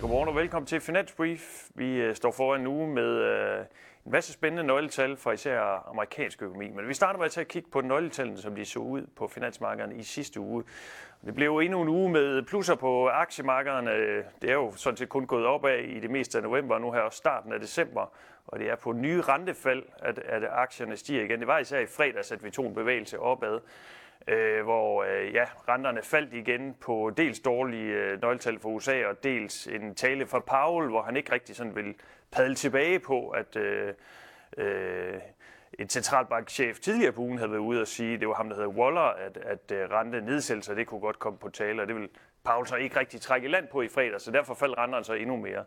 [0.00, 1.68] godmorgen og velkommen til Finansbrief.
[1.74, 3.58] Vi øh, står foran en uge med øh,
[4.06, 6.70] en masse spændende nøgletal fra især amerikansk økonomi.
[6.70, 9.94] Men vi starter med at tage kigge på nøgletallene, som de så ud på finansmarkederne
[9.94, 10.64] i sidste uge.
[11.24, 13.90] Det blev endnu en uge med plusser på aktiemarkederne.
[14.42, 16.92] Det er jo sådan set kun gået opad i det meste af november, og nu
[16.92, 18.12] her også starten af december.
[18.46, 21.38] Og det er på nye rentefald, at, at aktierne stiger igen.
[21.38, 23.60] Det var især i fredags, at vi tog en bevægelse opad
[24.26, 29.24] øh, hvor øh, ja, renterne faldt igen på dels dårlige øh, nøgletal for USA, og
[29.24, 31.94] dels en tale fra Powell, hvor han ikke rigtig sådan vil
[32.32, 33.94] padle tilbage på, at øh,
[34.56, 35.14] øh,
[35.78, 38.68] en centralbankchef tidligere på ugen havde været ude og sige, det var ham, der hedder
[38.68, 42.08] Waller, at, at øh, rente nedsættelser, det kunne godt komme på tale, og det vil
[42.44, 45.12] Powell så ikke rigtig trække i land på i fredag, så derfor faldt renterne så
[45.12, 45.64] endnu mere.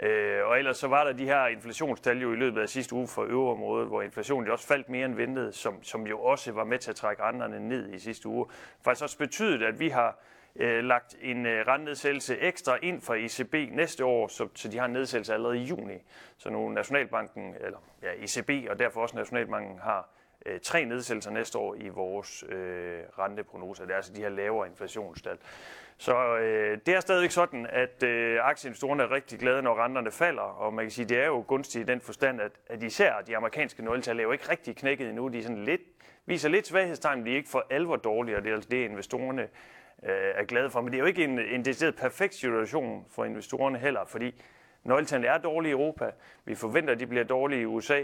[0.00, 3.08] Øh, og ellers så var der de her inflationstal jo i løbet af sidste uge
[3.08, 6.64] for øvreområdet, hvor inflationen jo også faldt mere end ventet, som, som jo også var
[6.64, 8.46] med til at trække renterne ned i sidste uge.
[8.84, 10.18] Faktisk også betydet, at vi har
[10.56, 14.84] øh, lagt en øh, rentenedsættelse ekstra ind for ECB næste år, så, så de har
[14.84, 15.98] en nedsættelse allerede i juni.
[16.36, 20.08] Så nu Nationalbanken, eller ja, ECB og derfor også Nationalbanken har
[20.46, 23.84] øh, tre nedsættelser næste år i vores øh, renteprognoser.
[23.84, 25.38] Det er altså de her lavere inflationstal.
[25.98, 30.42] Så øh, det er stadigvæk sådan, at øh, aktieinvestorerne er rigtig glade, når renterne falder,
[30.42, 33.36] og man kan sige, det er jo gunstigt i den forstand, at, at især de
[33.36, 35.28] amerikanske nøgletal er jo ikke rigtig knækket endnu.
[35.28, 35.80] De er sådan lidt,
[36.26, 38.84] viser lidt svaghedstegn, men de er ikke for alvor dårlige, og det er altså det,
[38.84, 39.42] investorerne
[40.02, 40.80] øh, er glade for.
[40.80, 44.42] Men det er jo ikke en, en decideret perfekt situation for investorerne heller, fordi
[44.84, 46.10] nøgletallene er dårlige i Europa.
[46.44, 48.02] Vi forventer, at de bliver dårlige i USA.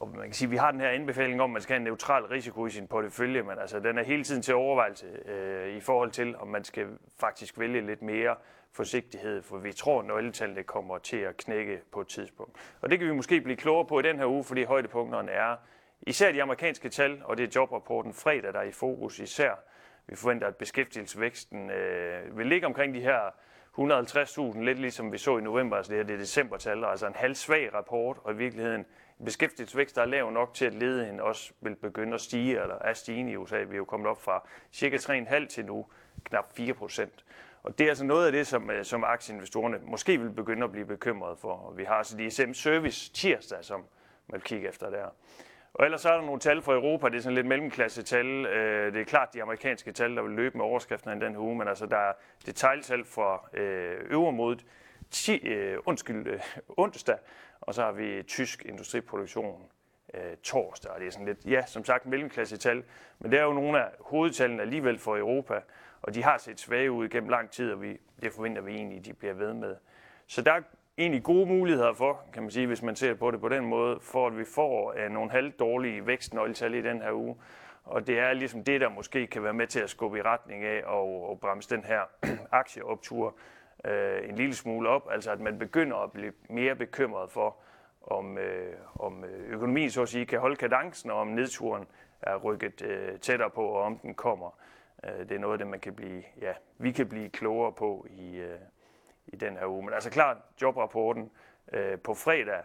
[0.00, 1.80] Og man kan sige, at vi har den her anbefaling om, at man skal have
[1.80, 5.76] en neutral risiko i sin portefølje, men altså, den er hele tiden til overvejelse øh,
[5.76, 6.86] i forhold til, om man skal
[7.20, 8.36] faktisk vælge lidt mere
[8.72, 12.76] forsigtighed, for vi tror, at nøgletallene kommer til at knække på et tidspunkt.
[12.80, 15.56] Og det kan vi måske blive klogere på i den her uge, fordi højdepunkterne er
[16.02, 19.50] især de amerikanske tal, og det er jobrapporten fredag, der er i fokus især.
[20.06, 23.20] Vi forventer, at beskæftigelsesvæksten øh, vil ligge omkring de her
[23.78, 27.14] 150.000, lidt ligesom vi så i november, altså det her det er decembertal, altså en
[27.14, 28.86] halv svag rapport, og i virkeligheden
[29.24, 32.92] beskæftigelsesvækst, der er lav nok til, at ledigheden også vil begynde at stige, eller er
[32.92, 33.56] stigende i USA.
[33.56, 35.86] Vi er jo kommet op fra cirka 3,5 til nu
[36.24, 37.24] knap 4 procent.
[37.62, 40.72] Og det er altså noget af det, som, øh, som aktieinvestorerne måske vil begynde at
[40.72, 41.52] blive bekymret for.
[41.52, 43.80] Og vi har altså DSM Service tirsdag, som
[44.28, 45.06] man vil kigge efter der.
[45.78, 48.26] Og ellers så er der nogle tal fra Europa, det er sådan lidt mellemklasse-tal.
[48.26, 51.40] Øh, det er klart de amerikanske tal, der vil løbe med overskrifterne i den her
[51.40, 52.12] uge, men altså der er
[52.46, 54.66] detaljtal for øh, øvermodet
[55.10, 56.40] 10, øh, undskyld, øh,
[56.76, 57.18] onsdag,
[57.60, 59.62] og så har vi tysk industriproduktion
[60.14, 62.84] øh, torsdag, og det er sådan lidt, ja, som sagt mellemklassetal,
[63.18, 65.60] men det er jo nogle af hovedtallene alligevel for Europa,
[66.02, 69.04] og de har set svage ud gennem lang tid, og vi, det forventer vi egentlig,
[69.04, 69.76] de bliver ved med.
[70.26, 70.60] Så der
[70.98, 74.00] egentlig gode muligheder for, kan man sige, hvis man ser på det på den måde,
[74.00, 77.36] for at vi får øh, nogle halvdårlige vækstnøgletal i den her uge.
[77.84, 80.64] Og det er ligesom det, der måske kan være med til at skubbe i retning
[80.64, 82.00] af og, og bremse den her
[82.60, 83.36] aktieoptur
[83.84, 87.56] øh, en lille smule op, altså at man begynder at blive mere bekymret for,
[88.02, 91.86] om, øh, om øh, økonomien så at sige kan holde kadencen, og om nedturen
[92.22, 94.58] er rykket øh, tættere på, og om den kommer.
[95.04, 98.06] Øh, det er noget af det, man kan blive, ja, vi kan blive klogere på
[98.10, 98.58] i, øh,
[99.26, 99.82] i den her uge.
[99.84, 101.30] Men altså klart, jobrapporten
[101.72, 102.62] øh, på fredag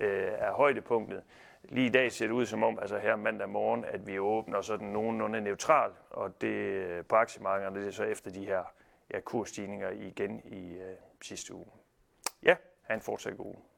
[0.00, 1.22] øh, er højdepunktet.
[1.62, 4.60] Lige i dag ser det ud som om, altså her mandag morgen, at vi åbner
[4.60, 8.64] sådan nogenlunde neutral, og det øh, på aktiemarkederne, det er så efter de her
[9.10, 11.66] ja, kursstigninger igen i øh, sidste uge.
[12.42, 13.73] Ja, have en fortsat god uge.